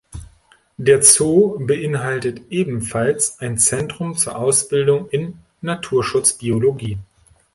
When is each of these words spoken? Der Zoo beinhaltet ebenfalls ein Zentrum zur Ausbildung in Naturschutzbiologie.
Der 0.77 1.03
Zoo 1.03 1.59
beinhaltet 1.59 2.41
ebenfalls 2.51 3.39
ein 3.39 3.59
Zentrum 3.59 4.15
zur 4.17 4.35
Ausbildung 4.35 5.07
in 5.09 5.37
Naturschutzbiologie. 5.61 6.97